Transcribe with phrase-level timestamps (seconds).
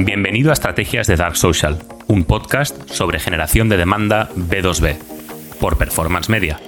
[0.00, 4.96] Bienvenido a Estrategias de Dark Social, un podcast sobre generación de demanda B2B,
[5.58, 6.60] por Performance Media.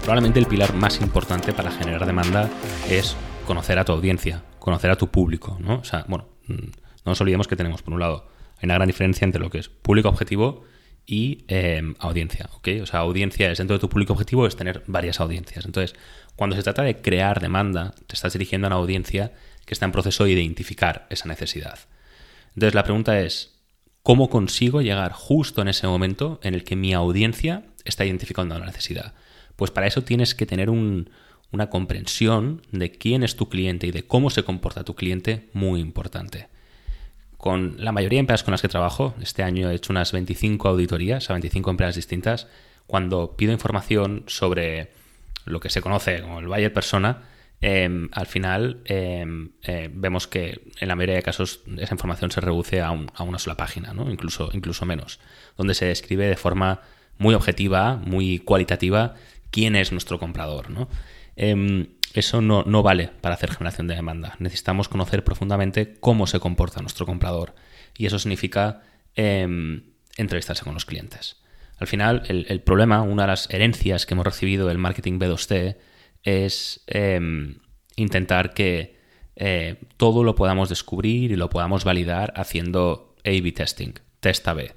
[0.00, 2.50] Probablemente el pilar más importante para generar demanda
[2.90, 3.16] es
[3.46, 5.76] conocer a tu audiencia, conocer a tu público, ¿no?
[5.76, 8.26] O sea, bueno, mm, no nos olvidemos que tenemos, por un lado,
[8.56, 10.64] hay una gran diferencia entre lo que es público objetivo
[11.06, 12.68] y em, audiencia, ¿ok?
[12.82, 15.66] O sea, audiencia dentro de tu público objetivo es tener varias audiencias.
[15.66, 15.94] Entonces,
[16.36, 19.32] cuando se trata de crear demanda, te estás dirigiendo a una audiencia
[19.66, 21.78] que está en proceso de identificar esa necesidad.
[22.54, 23.60] Entonces la pregunta es,
[24.02, 28.66] ¿cómo consigo llegar justo en ese momento en el que mi audiencia está identificando la
[28.66, 29.14] necesidad?
[29.56, 34.04] Pues para eso tienes que tener una comprensión de quién es tu cliente y de
[34.04, 36.48] cómo se comporta tu cliente muy importante.
[37.36, 40.68] Con la mayoría de empresas con las que trabajo, este año he hecho unas 25
[40.68, 42.48] auditorías a 25 empresas distintas,
[42.86, 44.90] cuando pido información sobre
[45.44, 47.22] lo que se conoce como el buyer persona,
[47.60, 52.40] em, al final em, eh, vemos que en la mayoría de casos esa información se
[52.40, 54.10] reduce a, una sola página, ¿no?
[54.10, 55.20] incluso, incluso menos,
[55.56, 56.80] donde se describe de forma
[57.18, 59.14] muy objetiva, muy cualitativa,
[59.50, 60.70] quién es nuestro comprador.
[60.70, 60.88] ¿no?
[61.36, 64.36] Em, eso no, no, vale para hacer generación de demanda.
[64.38, 67.54] Necesitamos conocer profundamente cómo se comporta nuestro comprador.
[67.96, 68.82] Y eso significa
[70.16, 71.39] entrevistarse con los clientes.
[71.80, 75.78] Al final, el, problema, una de las herencias que hemos recibido del marketing B2C
[76.22, 77.56] es em,
[77.96, 79.00] intentar que
[79.34, 84.74] eh, todo lo podamos descubrir y lo podamos validar haciendo A-B testing, test A-B.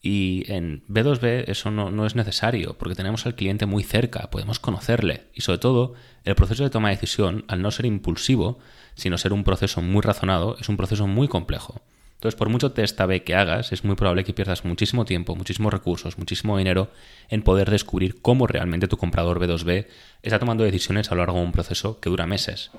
[0.00, 5.24] Y en B2B eso no, es necesario, porque tenemos al cliente muy cerca, podemos conocerle.
[5.34, 8.60] Y sobre todo, el proceso de toma de decisión, al no ser impulsivo,
[8.94, 11.82] sino ser un proceso muy razonado, es un proceso muy complejo.
[12.26, 15.72] Entonces, por mucho test A-B que hagas, es muy probable que pierdas muchísimo tiempo, muchísimos
[15.72, 16.90] recursos, muchísimo dinero
[17.28, 19.86] en poder descubrir cómo realmente tu comprador B2B
[20.24, 22.72] está tomando decisiones a lo largo de un proceso que dura meses,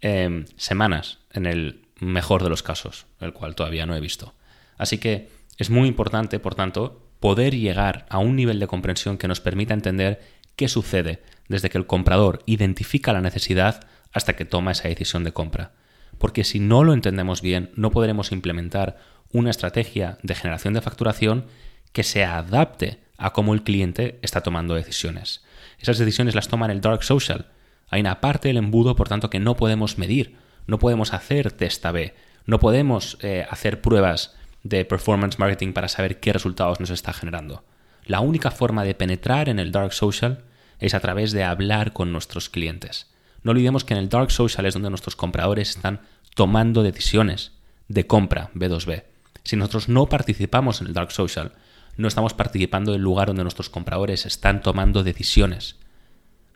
[0.00, 4.32] em, semanas, en el mejor de los casos, el cual todavía no he visto.
[4.76, 9.26] Así que es muy importante, por tanto, poder llegar a un nivel de comprensión que
[9.26, 10.20] nos permita entender
[10.54, 15.32] qué sucede desde que el comprador identifica la necesidad hasta que toma esa decisión de
[15.32, 15.72] compra
[16.18, 18.98] porque si no lo entendemos bien, no podremos implementar
[19.32, 21.46] una estrategia de generación de facturación
[21.92, 25.42] que se adapte a cómo el cliente está tomando decisiones.
[25.78, 27.46] Esas decisiones las toma en el dark social.
[27.88, 30.36] Hay una parte del embudo, por tanto, que no podemos medir,
[30.66, 32.14] no podemos hacer test A-B,
[32.46, 37.64] no podemos eh, hacer pruebas de performance marketing para saber qué resultados nos está generando.
[38.04, 40.44] La única forma de penetrar en el dark social
[40.78, 43.06] es a través de hablar con nuestros clientes.
[43.42, 46.00] No olvidemos que en el dark social es donde nuestros compradores están
[46.34, 47.52] tomando decisiones
[47.88, 49.04] de compra B2B.
[49.44, 51.52] Si nosotros no participamos en el dark social,
[51.96, 55.76] no estamos participando en el lugar donde nuestros compradores están tomando decisiones.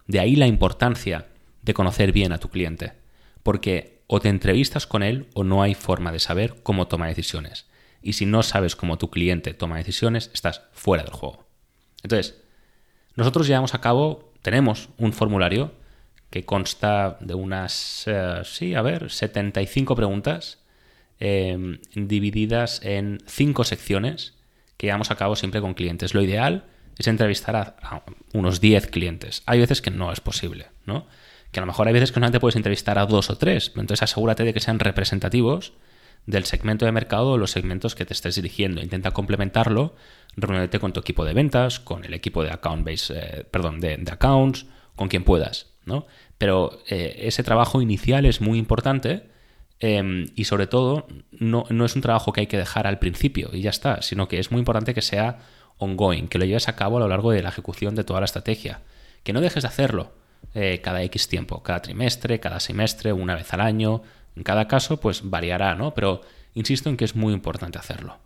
[0.07, 1.27] De ahí la importancia
[1.63, 2.93] de conocer bien a tu cliente,
[3.43, 7.67] porque o te entrevistas con él o no hay forma de saber cómo toma decisiones.
[8.03, 11.47] Y si no sabes cómo tu cliente toma decisiones, estás fuera del juego.
[12.03, 12.43] Entonces,
[13.15, 15.73] nosotros llevamos a cabo, tenemos un formulario
[16.33, 20.61] que consta de unas, eh, sí, a ver, 75 preguntas
[21.21, 24.35] em, divididas en cinco secciones
[24.79, 26.15] que llevamos a cabo siempre con clientes.
[26.15, 26.65] Lo ideal
[26.97, 29.43] es entrevistar a, unos 10 clientes.
[29.45, 31.07] Hay veces que no es posible, ¿no?
[31.53, 34.03] Que a lo mejor hay veces que solamente puedes entrevistar a dos o tres, entonces
[34.03, 35.75] asegúrate de que sean representativos
[36.25, 38.81] del segmento de mercado o los segmentos que te estés dirigiendo.
[38.81, 39.95] Intenta complementarlo
[40.35, 43.99] reuniéndote con tu equipo de ventas, con el equipo de account base, eh, perdón, de,
[43.99, 44.65] de accounts,
[44.97, 45.72] con quien puedas.
[45.85, 46.07] ¿No?
[46.39, 49.29] Pero eh, ese trabajo inicial es muy importante
[49.81, 53.63] em, y sobre todo no, es un trabajo que hay que dejar al principio y
[53.63, 55.39] ya está, sino que es muy importante que sea
[55.79, 58.27] ongoing, que lo lleves a cabo a lo largo de la ejecución de toda la
[58.27, 58.83] estrategia,
[59.25, 60.13] que no dejes de hacerlo
[60.55, 64.03] eh, cada X tiempo, cada trimestre, cada semestre, una vez al año,
[64.37, 65.95] en cada caso pues variará, ¿no?
[65.95, 66.21] Pero
[66.55, 68.19] insisto en que es muy importante hacerlo.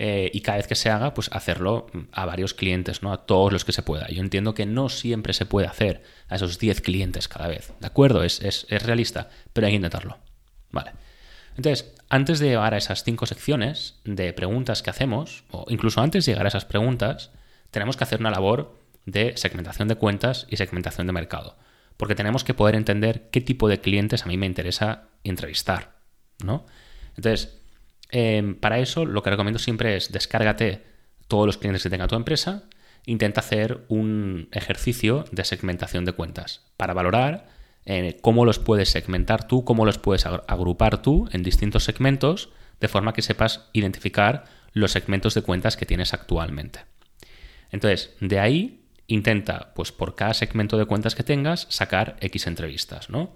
[0.00, 3.12] Eh, y cada vez que se haga, pues hacerlo a varios clientes, ¿no?
[3.12, 4.06] A todos los que se pueda.
[4.06, 7.86] Yo entiendo que no siempre se puede hacer a esos 10 clientes cada vez, ¿de
[7.88, 8.22] acuerdo?
[8.22, 10.18] Es, realista, pero hay que intentarlo.
[10.70, 10.92] Vale.
[11.56, 16.24] Entonces, antes de llegar a esas cinco secciones de preguntas que hacemos, o incluso antes
[16.24, 17.32] de llegar a esas preguntas,
[17.72, 21.56] tenemos que hacer una labor de segmentación de cuentas y segmentación de mercado.
[21.96, 25.96] Porque tenemos que poder entender qué tipo de clientes a mí me interesa entrevistar,
[26.44, 26.66] ¿no?
[27.16, 27.57] Entonces,
[28.10, 30.84] Em, para eso lo que recomiendo siempre es descárgate
[31.26, 32.64] todos los clientes que tenga tu empresa,
[33.04, 37.48] intenta hacer un ejercicio de segmentación de cuentas para valorar
[37.84, 42.50] eh, cómo los puedes segmentar tú, cómo los puedes agrupar tú en distintos segmentos,
[42.80, 46.80] de forma que sepas identificar los segmentos de cuentas que tienes actualmente.
[47.70, 53.08] Entonces, de ahí intenta, pues por cada segmento de cuentas que tengas, sacar X entrevistas,
[53.08, 53.34] ¿no?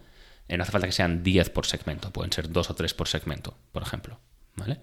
[0.49, 3.09] Eh, no hace falta que sean 10 por segmento, pueden ser 2 o 3 por
[3.09, 4.21] segmento, por ejemplo.
[4.57, 4.81] ¿Vale?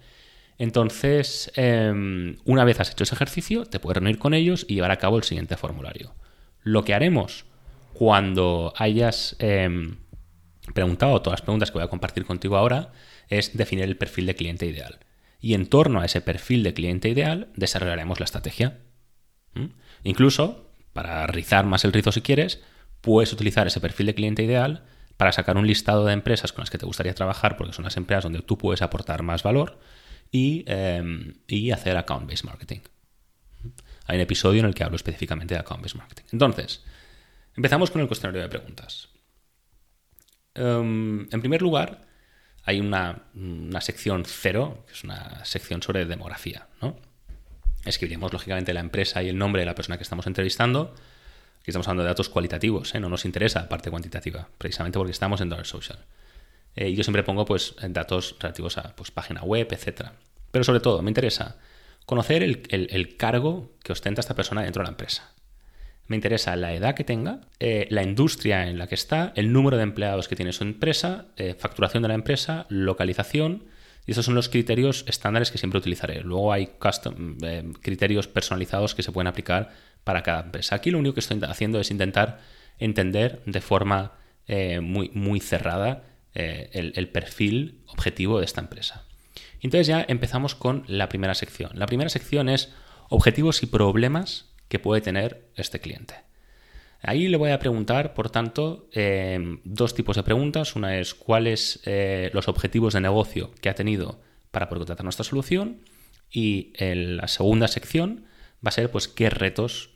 [0.58, 4.92] Entonces, em, una vez has hecho ese ejercicio, te puedes reunir con ellos y llevar
[4.92, 6.14] a cabo el siguiente formulario.
[6.64, 7.46] Lo que haremos
[7.94, 9.98] cuando hayas em,
[10.74, 12.92] preguntado todas las preguntas que voy a compartir contigo ahora
[13.30, 15.00] es definir el perfil de cliente ideal.
[15.40, 18.80] Y en torno a ese perfil de cliente ideal desarrollaremos la estrategia.
[20.04, 22.62] Incluso, para rizar más el rizo si quieres,
[23.02, 24.84] puedes utilizar ese perfil de cliente ideal
[25.20, 27.98] para sacar un listado de empresas con las que te gustaría trabajar, porque son las
[27.98, 29.78] empresas donde tú puedes aportar más valor,
[30.32, 31.34] y, em,
[31.74, 32.80] hacer account-based marketing.
[34.06, 36.24] Hay un episodio en el que hablo específicamente de account-based marketing.
[36.32, 36.86] Entonces,
[37.54, 39.10] empezamos con el cuestionario de preguntas.
[40.54, 42.08] Em, en primer lugar,
[42.64, 43.26] hay una,
[43.82, 46.70] sección cero, que es una sección sobre demografía.
[46.82, 46.96] ¿no?
[47.84, 50.96] Escribiremos, lógicamente, la empresa y el nombre de la persona que estamos entrevistando.
[51.62, 53.00] Aquí estamos hablando de datos cualitativos, ¿eh?
[53.00, 56.00] no nos interesa la parte cuantitativa, precisamente porque estamos en Dark Social.
[56.76, 60.10] Eh, yo siempre pongo pues, datos relativos a pues, página web, etc.
[60.52, 61.58] Pero sobre todo, me interesa
[62.06, 65.32] conocer el cargo que ostenta esta persona dentro de la empresa
[66.10, 69.78] me interesa la edad que tenga, eh, la industria en la que está, el número
[69.78, 71.28] de empleados que tiene su empresa,
[71.60, 73.66] facturación de la empresa, localización.
[74.08, 76.22] Y esos son los criterios estándares que siempre utilizaré.
[76.22, 76.72] Luego hay
[77.82, 79.70] criterios personalizados que se pueden aplicar
[80.10, 80.74] para cada empresa.
[80.74, 82.40] Aquí lo único que estoy haciendo es intentar
[82.80, 84.14] entender de forma
[84.82, 86.02] muy, muy cerrada
[86.34, 89.06] el, el perfil objetivo de esta empresa.
[89.62, 91.70] Entonces ya empezamos con la primera sección.
[91.76, 92.74] La primera sección es
[93.10, 96.16] objetivos y problemas que puede tener este cliente.
[97.02, 100.76] Ahí le voy a preguntar, por tanto, em, dos tipos de preguntas.
[100.76, 104.20] Una es cuáles eh, los objetivos de negocio que ha tenido
[104.50, 105.82] para poder contratar nuestra solución.
[106.32, 108.26] Y en la segunda sección
[108.66, 109.92] va a ser pues qué retos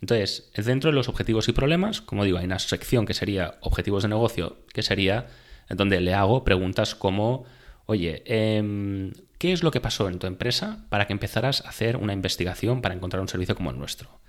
[0.00, 4.02] Entonces, dentro de los objetivos y problemas, como digo, hay una sección que sería objetivos
[4.02, 5.28] de negocio, que sería
[5.68, 7.44] donde le hago preguntas como,
[7.86, 9.12] oye, eh,
[9.44, 12.80] ¿Qué es lo que pasó en tu empresa para que empezaras a hacer una investigación
[12.80, 14.20] para encontrar un servicio como el nuestro?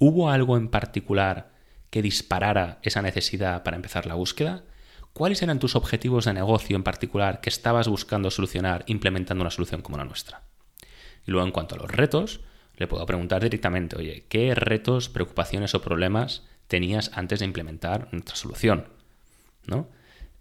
[0.00, 1.52] ¿Hubo algo en particular
[1.88, 4.64] que disparara esa necesidad para empezar la búsqueda?
[5.12, 9.82] ¿Cuáles eran tus objetivos de negocio en particular que estabas buscando solucionar implementando una solución
[9.82, 10.42] como la nuestra?
[11.24, 12.40] Y luego en cuanto a los retos,
[12.76, 18.36] le puedo preguntar directamente, oye, ¿qué retos, preocupaciones o problemas tenías antes de implementar nuestra
[18.36, 18.86] solución?
[19.66, 19.88] ¿No?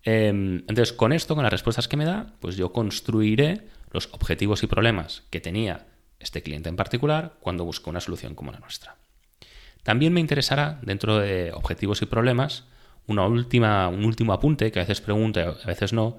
[0.04, 4.62] Em, entonces, con esto, con las respuestas que me da, pues yo construiré los objetivos
[4.64, 5.88] y problemas que tenía
[6.20, 8.96] este cliente en particular cuando buscó una solución como la nuestra.
[9.84, 12.66] También me interesará, dentro de objetivos y problemas,
[13.08, 16.18] una última, un último apunte que a veces pregunto y a veces no,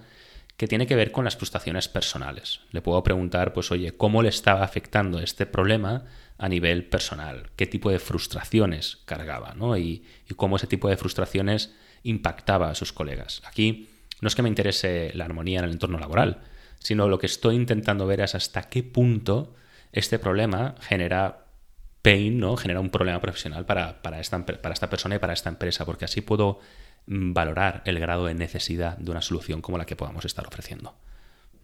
[0.56, 2.60] que tiene que ver con las frustraciones personales.
[2.70, 6.04] Le puedo preguntar, pues, oye, ¿cómo le estaba afectando este problema
[6.38, 7.50] a nivel personal?
[7.56, 9.54] ¿Qué tipo de frustraciones cargaba?
[9.78, 13.42] Y, y cómo ese tipo de frustraciones impactaba a sus colegas.
[13.44, 16.40] Aquí no es que me interese la armonía en el entorno laboral,
[16.78, 19.54] sino lo que estoy intentando ver es hasta qué punto
[19.92, 21.46] este problema genera
[22.00, 22.56] pain, ¿no?
[22.56, 26.20] Genera un problema profesional para, esta, para esta persona y para esta empresa, porque así
[26.20, 26.60] puedo
[27.06, 30.94] valorar el grado de necesidad de una solución como la que podamos estar ofreciendo.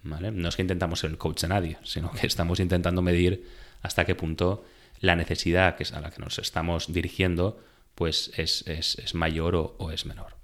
[0.03, 3.47] No es que intentamos ser el coach de nadie, sino que estamos intentando medir
[3.83, 4.65] hasta qué punto
[5.01, 7.61] la necesidad que es a la que nos estamos dirigiendo
[7.95, 10.37] pues es, mayor o, o, es menor.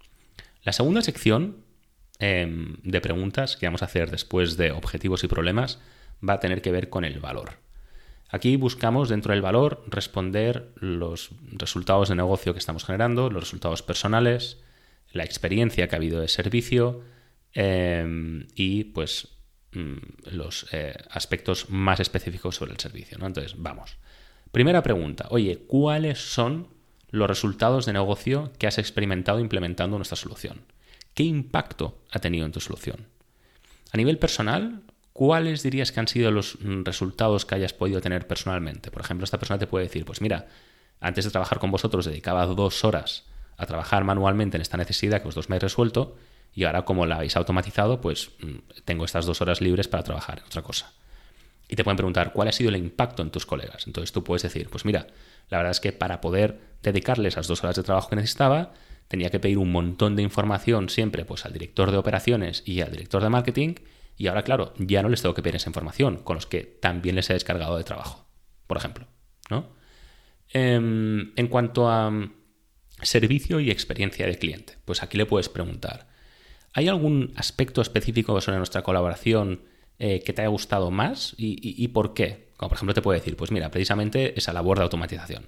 [0.62, 1.68] La segunda sección
[2.20, 5.78] Em, de preguntas que vamos a hacer después de objetivos y problemas
[6.26, 7.52] va a tener que ver con el valor.
[8.28, 13.82] Aquí buscamos dentro del valor responder los resultados de negocio que estamos generando, los resultados
[13.82, 14.58] personales,
[15.12, 17.02] la experiencia que ha habido de servicio
[17.52, 19.28] em, y pues
[19.72, 19.96] mm,
[20.32, 23.18] los eh, aspectos más específicos sobre el servicio.
[23.20, 23.96] Entonces, vamos.
[24.52, 26.68] Primera pregunta, oye, ¿cuáles son
[27.10, 30.62] los resultados de negocio que has experimentado implementando nuestra solución?
[31.14, 33.06] ¿Qué impacto ha tenido en tu solución?
[33.92, 38.26] A nivel personal, ¿cuáles dirías que han sido los mm, resultados que hayas podido tener
[38.26, 38.90] personalmente?
[38.90, 40.46] Por ejemplo, esta persona te puede decir, pues mira,
[41.00, 43.24] antes de trabajar con vosotros dedicaba dos horas
[43.58, 46.16] a trabajar manualmente en esta necesidad que vosotros me habéis resuelto
[46.54, 50.38] y ahora como la habéis automatizado, pues mm, tengo estas dos horas libres para trabajar
[50.38, 50.92] en otra cosa.
[51.68, 53.86] Y te pueden preguntar cuál ha sido el impacto en tus colegas.
[53.86, 55.08] Entonces tú puedes decir, pues mira,
[55.50, 58.72] la verdad es que para poder dedicarles esas dos horas de trabajo que necesitaba,
[59.08, 62.92] tenía que pedir un montón de información siempre pues, al director de operaciones y al
[62.92, 63.74] director de marketing.
[64.16, 67.16] Y ahora, claro, ya no les tengo que pedir esa información, con los que también
[67.16, 68.26] les he descargado de trabajo,
[68.66, 69.06] por ejemplo.
[69.50, 69.68] ¿no?
[70.48, 72.10] Em, en cuanto a
[73.02, 76.08] servicio y experiencia de cliente, pues aquí le puedes preguntar,
[76.72, 79.62] ¿hay algún aspecto específico sobre nuestra colaboración
[79.98, 82.48] eh, que te haya gustado más y, por qué?
[82.56, 85.46] Como por ejemplo te puede decir, pues mira, precisamente esa labor de automatización.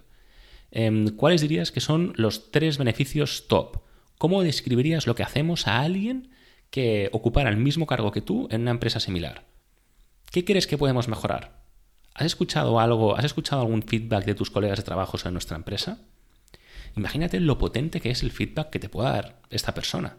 [0.71, 3.79] Em, ¿Cuáles dirías que son los tres beneficios top?
[4.19, 6.31] ¿Cómo describirías lo que hacemos a alguien
[6.71, 9.45] que ocupara el mismo cargo que tú en una empresa similar?
[10.31, 11.65] ¿Qué crees que podemos mejorar?
[12.15, 15.99] ¿Has escuchado algo, has escuchado algún feedback de tus colegas de trabajo sobre nuestra empresa?
[16.97, 20.17] Imagínate lo potente que es el feedback que te pueda dar esta persona.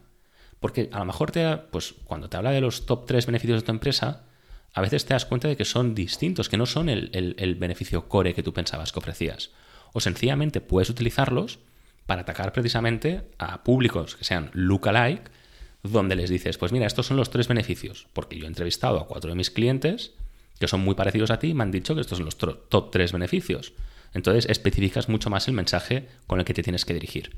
[0.59, 3.65] Porque a lo mejor te pues cuando te habla de los top 3 beneficios de
[3.65, 4.23] tu empresa,
[4.73, 8.33] a veces te das cuenta de que son distintos, que no son el, beneficio core
[8.33, 9.51] que tú pensabas que ofrecías.
[9.93, 11.59] O sencillamente puedes utilizarlos
[12.05, 15.29] para atacar precisamente a públicos que sean lookalike,
[15.83, 19.07] donde les dices, pues mira, estos son los tres beneficios, porque yo he entrevistado a
[19.07, 20.13] cuatro de mis clientes
[20.59, 22.91] que son muy parecidos a ti y me han dicho que estos son los top
[22.91, 23.73] tres beneficios.
[24.13, 27.37] Entonces especificas mucho más el mensaje con el que te tienes que dirigir.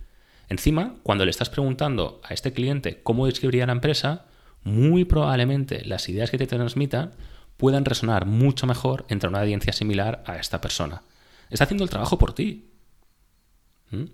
[0.49, 4.25] Encima, cuando le estás preguntando a este cliente cómo describiría la empresa,
[4.63, 7.13] muy probablemente las ideas que te transmitan
[7.57, 11.03] puedan resonar mucho mejor entre una audiencia similar a esta persona.
[11.49, 12.71] Está haciendo el trabajo por ti.
[13.91, 14.05] ¿Mm?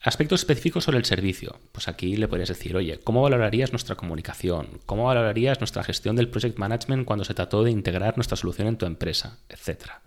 [0.00, 1.58] Aspectos específicos sobre el servicio.
[1.72, 4.80] Pues aquí le podrías decir, oye, ¿cómo valorarías nuestra comunicación?
[4.86, 8.78] ¿Cómo valorarías nuestra gestión del project management cuando se trató de integrar nuestra solución en
[8.78, 9.38] tu empresa?
[9.48, 10.02] Etcétera.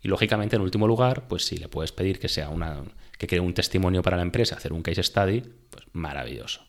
[0.00, 2.84] Y lógicamente, en último lugar, pues si le puedes pedir que sea una,
[3.18, 6.62] que cree un testimonio para la empresa, hacer un case study, pues maravilloso.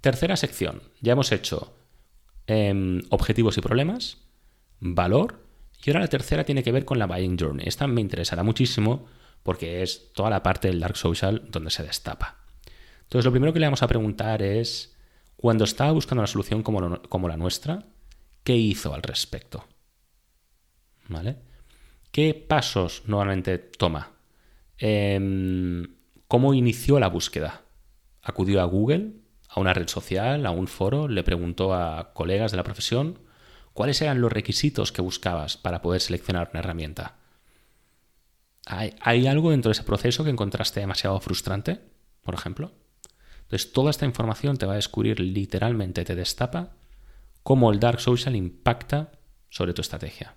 [0.00, 0.82] Tercera sección.
[1.00, 1.76] Ya hemos hecho
[2.46, 4.18] em, objetivos y problemas,
[4.80, 5.46] valor,
[5.84, 7.66] y ahora la tercera tiene que ver con la buying journey.
[7.66, 9.06] Esta me interesará muchísimo
[9.44, 12.38] porque es toda la parte del dark social donde se destapa.
[13.02, 14.96] Entonces, lo primero que le vamos a preguntar es,
[15.36, 17.86] cuando estaba buscando una solución como, como la nuestra,
[18.42, 19.64] ¿qué hizo al respecto?
[21.08, 21.36] ¿Vale?
[22.16, 24.12] ¿Qué pasos normalmente toma?
[24.78, 25.86] Em,
[26.26, 27.64] ¿Cómo inició la búsqueda?
[28.22, 29.16] ¿Acudió a Google,
[29.50, 31.08] a una red social, a un foro?
[31.08, 33.18] ¿Le preguntó a colegas de la profesión?
[33.74, 37.16] ¿Cuáles eran los requisitos que buscabas para poder seleccionar una herramienta?
[38.64, 41.80] ¿Hay, algo dentro de ese proceso que encontraste demasiado frustrante,
[42.22, 42.72] por ejemplo?
[43.42, 46.76] Entonces, toda esta información te va a descubrir literalmente, te destapa
[47.42, 49.12] cómo el Dark Social impacta
[49.50, 50.34] sobre tu estrategia.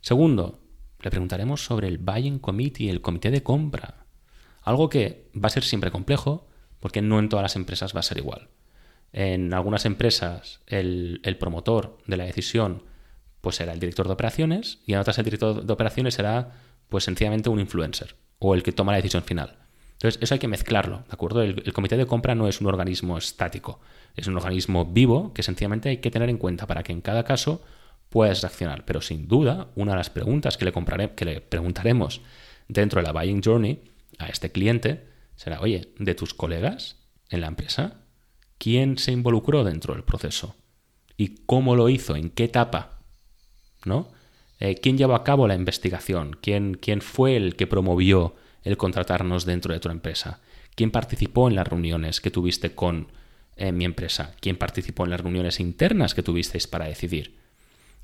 [0.00, 0.61] Segundo,
[1.02, 4.06] le preguntaremos sobre el Buying Committee, el comité de compra.
[4.62, 6.48] Algo que va a ser siempre complejo,
[6.80, 8.48] porque no en todas las empresas va a ser igual.
[9.12, 12.84] En algunas empresas, el, el promotor de la decisión
[13.40, 16.52] pues será el director de operaciones y en otras el director de operaciones será
[16.88, 19.58] pues sencillamente un influencer o el que toma la decisión final.
[19.94, 21.42] Entonces, eso hay que mezclarlo, ¿de acuerdo?
[21.42, 23.80] El, comité de compra no es un organismo estático,
[24.16, 27.24] es un organismo vivo que sencillamente hay que tener en cuenta para que en cada
[27.24, 27.62] caso
[28.12, 28.84] puedas reaccionar.
[28.84, 32.20] Pero sin duda, una de las preguntas que le, compraré, que le preguntaremos
[32.68, 33.82] dentro de la buying journey
[34.18, 36.98] a este cliente será, oye, de tus colegas
[37.30, 38.02] en la empresa,
[38.58, 40.54] ¿quién se involucró dentro del proceso?
[41.16, 42.14] ¿Y cómo lo hizo?
[42.14, 43.00] ¿En qué etapa?
[43.84, 44.12] ¿No?
[44.60, 46.36] Eh, ¿quién llevó a cabo la investigación?
[46.40, 50.40] ¿Quién, ¿Quién fue el que promovió el contratarnos dentro de tu empresa?
[50.76, 53.08] ¿Quién participó en las reuniones que tuviste con
[53.56, 54.36] eh, mi empresa?
[54.40, 57.41] ¿Quién participó en las reuniones internas que tuvisteis para decidir?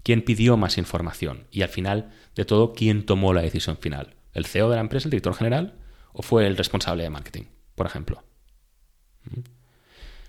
[0.09, 1.49] ¿Quién pidió más información?
[1.51, 4.15] Y al final de todo, ¿quién tomó la decisión final?
[4.33, 5.75] ¿El CEO de la empresa, el director general?
[6.15, 7.43] ¿O fue el responsable de marketing,
[7.75, 8.25] por ejemplo?
[9.25, 9.41] ¿Mm?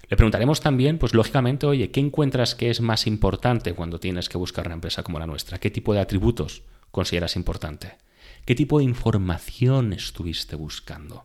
[0.10, 4.38] Le preguntaremos también, pues lógicamente, oye, ¿qué encuentras que es más importante cuando tienes que
[4.38, 5.60] buscar una empresa como la nuestra?
[5.60, 8.00] ¿Qué tipo de atributos consideras importante?
[8.44, 11.24] ¿Qué tipo de información estuviste buscando?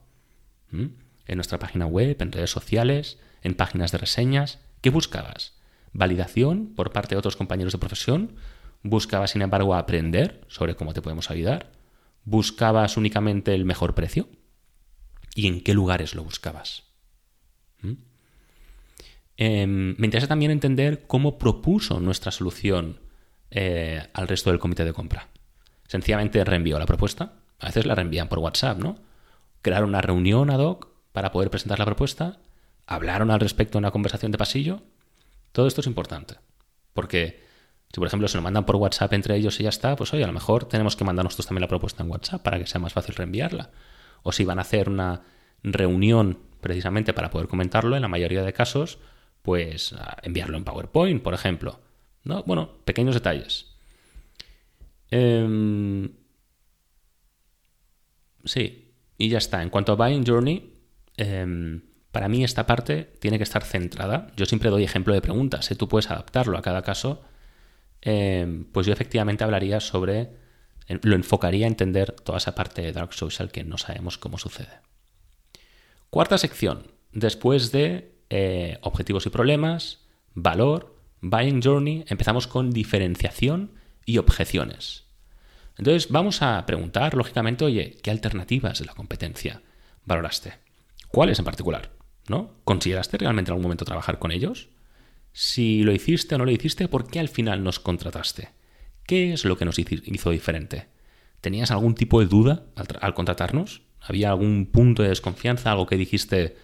[0.70, 0.86] ¿Mm?
[1.26, 5.54] En nuestra página web, en redes sociales, en páginas de reseñas, ¿qué buscabas?
[5.94, 8.34] ¿Validación por parte de otros compañeros de profesión?
[8.82, 11.72] ¿Buscabas, sin embargo, aprender sobre cómo te podemos ayudar?
[12.24, 14.28] ¿Buscabas únicamente el mejor precio?
[15.34, 16.82] ¿Y en qué lugares lo buscabas?
[17.80, 17.92] ¿Mm?
[19.36, 23.00] Em, me interesa también entender cómo propuso nuestra solución
[23.50, 25.28] eh, al resto del comité de compra.
[25.86, 27.34] Sencillamente reenvió la propuesta.
[27.60, 28.96] A veces la reenvían por WhatsApp, ¿no?
[29.62, 32.38] Crearon una reunión ad hoc para poder presentar la propuesta.
[32.86, 34.82] Hablaron al respecto en una conversación de pasillo.
[35.54, 36.34] Todo esto es importante.
[36.94, 37.40] Porque
[37.92, 40.24] si, por ejemplo, se lo mandan por WhatsApp entre ellos y ya está, pues oye,
[40.24, 42.80] a lo mejor tenemos que mandar nosotros también la propuesta en WhatsApp para que sea
[42.80, 43.70] más fácil reenviarla.
[44.24, 45.22] O si van a hacer una
[45.62, 48.98] reunión precisamente para poder comentarlo, en la mayoría de casos,
[49.42, 49.94] pues
[50.24, 51.78] enviarlo en PowerPoint, por ejemplo.
[52.24, 52.42] ¿No?
[52.42, 53.76] Bueno, pequeños detalles.
[55.12, 56.10] Em,
[58.44, 59.62] sí, y ya está.
[59.62, 60.74] En cuanto a Buying Journey,
[61.16, 61.80] em,
[62.14, 64.28] para mí esta parte tiene que estar centrada.
[64.36, 65.74] Yo siempre doy ejemplo de preguntas, ¿eh?
[65.74, 67.22] tú puedes adaptarlo a cada caso.
[68.02, 70.30] Em, pues yo efectivamente hablaría sobre,
[70.86, 74.78] lo enfocaría a entender toda esa parte de Dark Social que no sabemos cómo sucede.
[76.08, 83.72] Cuarta sección, después de eh, objetivos y problemas, valor, buying journey, empezamos con diferenciación
[84.06, 85.02] y objeciones.
[85.78, 89.62] Entonces vamos a preguntar, lógicamente, oye, ¿qué alternativas de la competencia
[90.04, 90.52] valoraste?
[91.08, 92.03] ¿Cuáles en particular?
[92.28, 92.52] ¿No?
[92.64, 94.68] ¿Consideraste realmente en algún momento trabajar con ellos?
[95.32, 98.50] Si lo hiciste o no lo hiciste, ¿por qué al final nos contrataste?
[99.06, 100.88] ¿Qué es lo que nos hizo diferente?
[101.40, 102.66] ¿Tenías algún tipo de duda
[103.00, 103.82] al, contratarnos?
[104.00, 105.70] ¿Había algún punto de desconfianza?
[105.70, 106.56] ¿Algo que dijiste,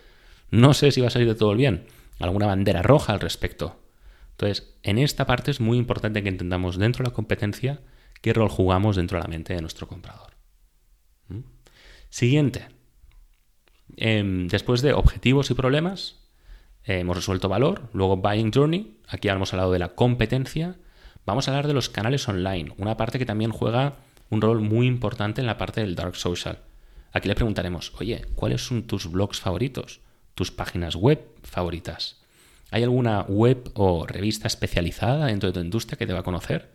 [0.50, 1.84] no sé si va a salir de todo el bien?
[2.18, 3.82] ¿Alguna bandera roja al respecto?
[4.30, 7.82] Entonces, en esta parte es muy importante que entendamos dentro de la competencia
[8.22, 10.32] qué rol jugamos dentro de la mente de nuestro comprador.
[11.28, 11.40] ¿Mm?
[12.08, 12.68] Siguiente.
[13.96, 16.16] Em, después de objetivos y problemas,
[16.84, 20.76] eh, hemos resuelto valor, luego Buying Journey, aquí hemos hablado de la competencia,
[21.26, 23.96] vamos a hablar de los canales online, una parte que también juega
[24.30, 26.58] un rol muy importante en la parte del dark social.
[27.12, 30.00] Aquí le preguntaremos, oye, ¿cuáles son tus blogs favoritos?
[30.34, 32.20] ¿Tus páginas web favoritas?
[32.70, 36.70] ¿Hay alguna web o revista especializada dentro de tu industria que te va a conocer?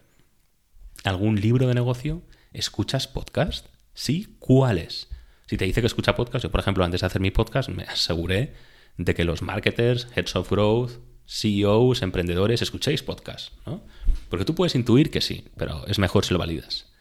[1.06, 2.22] ¿Algún libro de negocio?
[2.52, 3.68] ¿Escuchas podcast?
[3.94, 5.08] Sí, ¿cuáles?
[5.48, 7.84] Si te dice que escucha podcast, yo por ejemplo antes de hacer mi podcast me
[7.84, 8.54] aseguré
[8.98, 10.94] de que los marketers, heads of growth,
[11.28, 13.84] CEOs, emprendedores, escuchéis podcast, ¿no?
[14.30, 16.92] Porque tú puedes intuir que sí, pero es mejor si lo validas.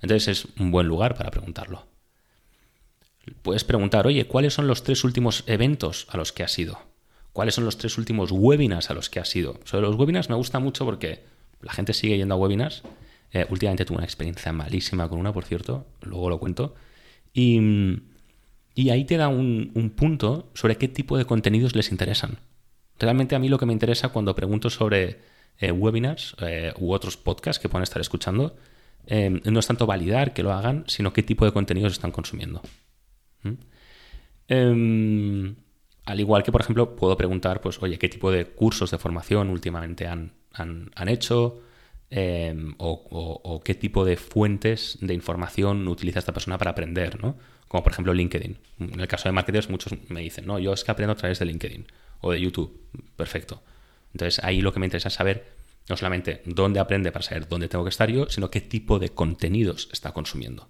[0.00, 1.88] Entonces es un buen lugar para preguntarlo.
[3.42, 6.78] Puedes preguntar, oye, ¿cuáles son los tres últimos eventos a los que has ido?
[7.34, 9.60] ¿Cuáles son los tres últimos webinars a los que has ido?
[9.64, 11.22] Sobre los webinars me gusta mucho porque
[11.60, 12.82] la gente sigue yendo a webinars.
[13.32, 16.74] Eh, últimamente tuve una experiencia malísima con una, por cierto, luego lo cuento.
[17.32, 17.60] Y,
[18.74, 22.38] y ahí te da un, punto sobre qué tipo de contenidos les interesan.
[22.98, 25.20] Realmente a mí lo que me interesa cuando pregunto sobre
[25.58, 28.56] eh, webinars eh, u otros podcasts que puedan estar escuchando,
[29.06, 32.62] eh, no es tanto validar que lo hagan, sino qué tipo de contenidos están consumiendo.
[33.42, 33.52] ¿Mm?
[34.48, 35.56] Em,
[36.04, 39.48] al igual que, por ejemplo, puedo preguntar, pues, oye, ¿qué tipo de cursos de formación
[39.48, 41.60] últimamente han, han, hecho?
[42.12, 47.36] Em, o, qué tipo de fuentes de información utiliza esta persona para aprender, ¿no?
[47.68, 48.58] como por ejemplo LinkedIn.
[48.80, 51.38] En el caso de marketers, muchos me dicen, no, yo es que aprendo a través
[51.38, 51.86] de LinkedIn
[52.20, 52.80] o de YouTube.
[53.14, 53.62] Perfecto.
[54.12, 55.52] Entonces ahí lo que me interesa es saber
[55.88, 59.10] no solamente dónde aprende para saber dónde tengo que estar yo, sino qué tipo de
[59.10, 60.68] contenidos está consumiendo.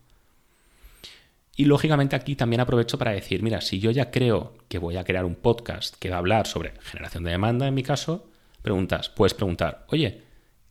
[1.56, 5.04] Y lógicamente aquí también aprovecho para decir, mira, si yo ya creo que voy a
[5.04, 8.28] crear un podcast que va a hablar sobre generación de demanda, en mi caso,
[8.60, 10.22] preguntas, puedes preguntar, oye,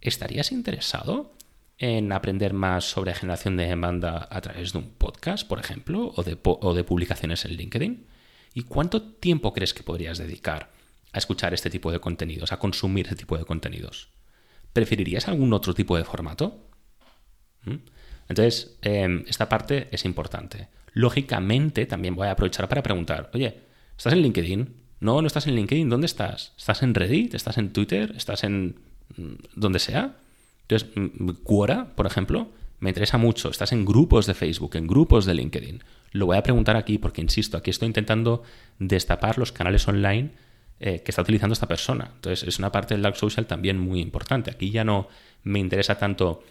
[0.02, 1.34] ¿estarías interesado
[1.78, 6.24] en aprender más sobre generación de demanda a través de un podcast, por ejemplo, o
[6.24, 8.06] de, publicaciones en LinkedIn?
[8.54, 10.72] ¿Y cuánto tiempo crees que podrías dedicar
[11.14, 14.10] a escuchar este tipo de contenidos, a consumir este tipo de contenidos?
[14.74, 16.70] ¿Preferirías algún otro tipo de formato?
[17.64, 17.76] ¿Mm?
[18.28, 20.68] Entonces, em, esta parte es importante.
[20.94, 23.62] Lógicamente, también voy a aprovechar para preguntar, oye,
[23.98, 24.76] ¿estás en LinkedIn?
[25.00, 26.54] No, no estás en LinkedIn, ¿dónde estás?
[26.58, 27.34] ¿Estás en Reddit?
[27.34, 28.14] ¿Estás en Twitter?
[28.16, 28.89] ¿Estás en
[29.56, 30.16] donde sea?
[30.68, 30.90] Entonces,
[31.44, 33.50] Quora, por ejemplo, me interesa mucho.
[33.50, 35.84] Estás en grupos de Facebook, en grupos de LinkedIn.
[36.12, 38.44] Lo voy a preguntar aquí porque, insisto, aquí estoy intentando
[38.78, 40.32] destapar los canales online
[40.80, 42.12] eh, que está utilizando esta persona.
[42.16, 44.52] Entonces, es una parte del Dark Social también muy importante.
[44.52, 45.08] Aquí ya no
[45.44, 46.44] me interesa tanto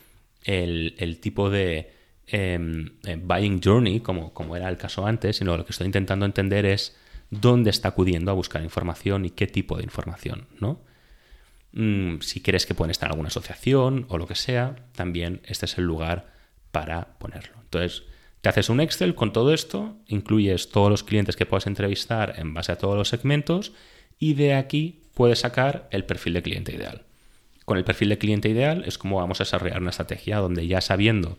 [0.45, 1.93] el, tipo de
[2.27, 6.27] em, eh, buying journey, como, como era el caso antes, sino lo que estoy intentando
[6.27, 6.97] entender es
[7.31, 10.81] dónde está acudiendo a buscar información y qué tipo de información, ¿no?
[11.81, 15.65] Mm, si quieres que pueden estar en alguna asociación o lo que sea, también este
[15.65, 16.27] es el lugar
[16.73, 17.55] para ponerlo.
[17.63, 18.03] Entonces,
[18.41, 22.53] te haces un Excel con todo esto, incluyes todos los clientes que puedas entrevistar en
[22.53, 23.71] base a todos los segmentos
[24.19, 27.05] y de aquí puedes sacar el perfil de cliente ideal.
[27.65, 30.81] Con el perfil de cliente ideal es como vamos a desarrollar una estrategia donde ya
[30.81, 31.39] sabiendo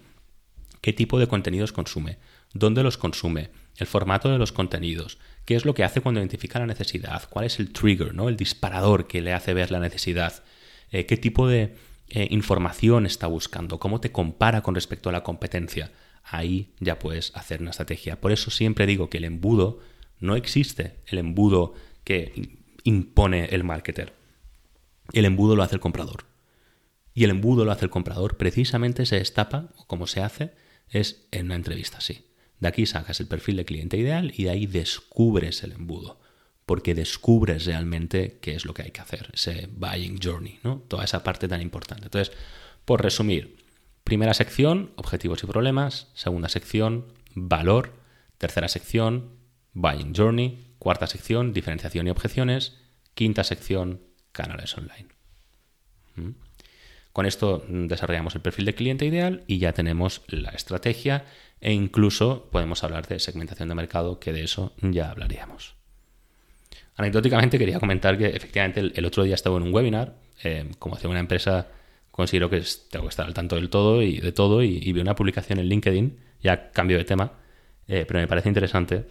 [0.80, 2.18] qué tipo de contenidos consume,
[2.54, 6.60] dónde los consume, el formato de los contenidos, qué es lo que hace cuando identifica
[6.60, 8.30] la necesidad, cuál es el trigger, ¿no?
[8.30, 10.44] el disparador que le hace ver la necesidad,
[10.92, 11.76] eh, qué tipo de
[12.10, 15.92] eh, información está buscando, cómo te compara con respecto a la competencia.
[16.24, 18.20] Ahí ya puedes hacer una estrategia.
[18.20, 19.80] Por eso siempre digo que el embudo
[20.20, 24.14] no existe, el embudo que impone el marketer.
[25.14, 26.26] El embudo lo hace el comprador.
[27.14, 30.54] Y el embudo lo hace el comprador precisamente se destapa, o como se hace,
[30.90, 32.29] es en una entrevista así.
[32.60, 36.20] De aquí sacas el perfil de cliente ideal y de ahí descubres el embudo,
[36.66, 40.84] porque descubres realmente qué es lo que hay que hacer, ese buying journey, ¿no?
[40.88, 42.06] Toda esa parte tan importante.
[42.06, 42.36] Entonces,
[42.86, 43.64] por resumir,
[44.04, 47.94] primera sección, objetivos y problemas, segunda sección, valor,
[48.38, 49.32] tercera sección,
[49.74, 52.78] buying journey, cuarta sección, diferenciación y objeciones,
[53.14, 55.08] quinta sección, canales online.
[56.16, 56.30] ¿Mm?
[57.14, 61.26] Con esto desarrollamos el perfil de cliente ideal y ya tenemos la estrategia
[61.62, 65.76] e incluso podemos hablar de segmentación de mercado, que de eso ya hablaríamos.
[66.96, 71.08] Anecdóticamente quería comentar que efectivamente el, otro día estaba en un webinar, eh, como hace
[71.08, 71.68] una empresa
[72.12, 75.16] considero que tengo que estar al tanto del todo y de todo y, vi una
[75.16, 77.34] publicación en LinkedIn, ya cambio de tema,
[77.88, 79.06] eh, pero me parece interesante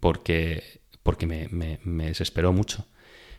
[0.00, 2.86] porque porque me, desesperó mucho.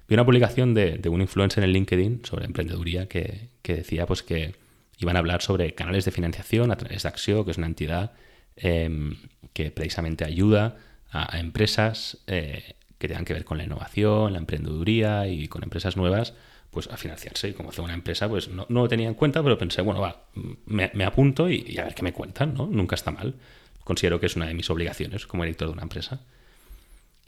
[0.08, 4.56] Vi una publicación de, un influencer en LinkedIn sobre emprendeduría que, decía pues que
[5.00, 8.14] iban a hablar sobre canales de financiación a través de Axio, que es una entidad
[8.58, 9.18] em,
[9.54, 10.78] que precisamente ayuda
[11.12, 15.96] a, empresas eh, que tengan que ver con la innovación, la emprendeduría y con empresas
[15.98, 16.34] nuevas,
[16.72, 17.50] pues a financiarse.
[17.50, 20.26] Y como hace una empresa, pues no, lo tenía en cuenta, pero pensé, bueno, va,
[20.66, 22.68] me, apunto y, a ver qué me cuentan, ¿no?
[22.68, 23.36] Nunca está mal.
[23.84, 26.22] Considero que es una de mis obligaciones como director de una empresa.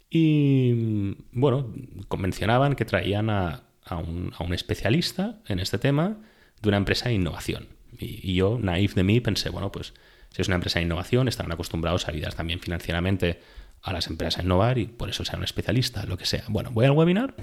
[0.09, 1.73] Y bueno,
[2.07, 6.17] convencionaban que traían a, un, especialista en este tema
[6.61, 7.67] de una empresa de innovación.
[7.97, 9.93] Y, y, yo, naif de mí, pensé, bueno, pues
[10.41, 13.41] es una empresa de innovación, estarán acostumbrados a ayudar también financieramente
[13.81, 16.43] a las empresas a innovar y por eso sea un especialista, lo que sea.
[16.47, 17.35] Bueno, voy al webinar,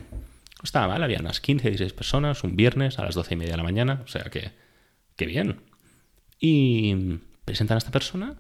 [0.63, 3.57] estaba mal, había unas 15, 16 personas, un viernes a las 12 y media de
[3.59, 4.53] la mañana, o sea que,
[5.17, 5.61] qué bien.
[6.39, 8.37] Y presentan a esta persona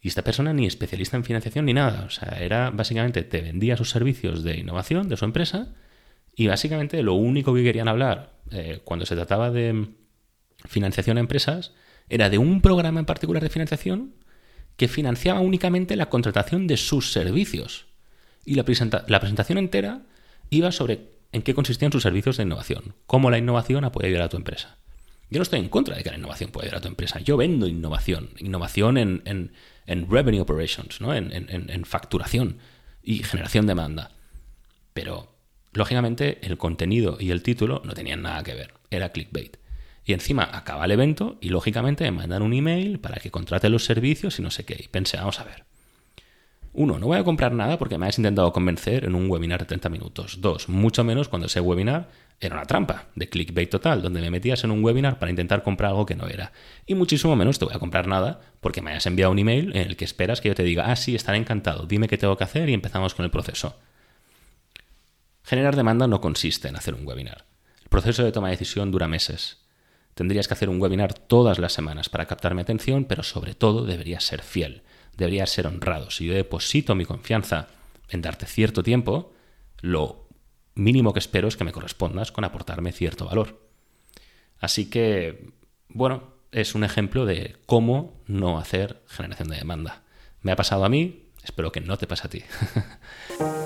[0.00, 3.76] y esta persona ni especialista en financiación ni nada, o sea, era básicamente te vendía
[3.76, 5.74] sus servicios de innovación de su empresa
[6.34, 9.88] y básicamente lo único que querían hablar eh, cuando se trataba de
[10.66, 11.72] financiación a empresas
[12.08, 14.14] era de un programa en particular de financiación
[14.76, 17.86] que financiaba únicamente la contratación de sus servicios.
[18.44, 20.02] Y la, presentación entera
[20.50, 24.28] iba sobre en qué consistían sus servicios de innovación, cómo la innovación puede ayudar a
[24.28, 24.76] tu empresa.
[25.28, 27.18] Yo no estoy en contra de que la innovación pueda ayudar a tu empresa.
[27.18, 31.12] Yo vendo innovación, innovación en, en, revenue operations, ¿no?
[31.14, 32.58] En, en, facturación
[33.02, 34.12] y generación de demanda.
[34.94, 35.34] Pero,
[35.72, 38.74] lógicamente, el contenido y el título no tenían nada que ver.
[38.90, 39.56] Era clickbait.
[40.06, 43.84] Y encima acaba el evento y lógicamente me mandan un email para que contrate los
[43.84, 44.76] servicios y no sé qué.
[44.78, 45.64] Y pensé, vamos a ver.
[46.72, 49.66] Uno, no voy a comprar nada porque me has intentado convencer en un webinar de
[49.66, 50.40] 30 minutos.
[50.40, 54.62] Dos, mucho menos cuando ese webinar era una trampa de clickbait total, donde me metías
[54.62, 56.52] en un webinar para intentar comprar algo que no era.
[56.86, 59.88] Y muchísimo menos te voy a comprar nada porque me hayas enviado un email en
[59.88, 62.44] el que esperas que yo te diga, ah, sí, estaré encantado, dime qué tengo que
[62.44, 63.76] hacer y empezamos con el proceso.
[65.42, 67.44] Generar demanda no consiste en hacer un webinar.
[67.82, 69.65] El proceso de toma de decisión dura meses.
[70.16, 73.84] Tendrías que hacer un webinar todas las semanas para captar mi atención, pero sobre todo
[73.84, 74.80] deberías ser fiel,
[75.14, 76.10] deberías ser honrado.
[76.10, 77.68] Si yo deposito mi confianza
[78.08, 79.34] en darte cierto tiempo,
[79.82, 80.26] lo
[80.74, 83.60] mínimo que espero es que me correspondas con aportarme cierto valor.
[84.58, 85.50] Así que,
[85.90, 90.02] bueno, es un ejemplo de cómo no hacer generación de demanda.
[90.40, 92.42] Me ha pasado a mí, espero que no te pase a ti.